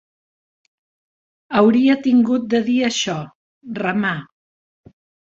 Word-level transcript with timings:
Hauria 1.59 1.97
tingut 2.07 2.47
de 2.53 2.61
dir 2.69 2.77
això: 2.87 3.17
remar 3.81 4.15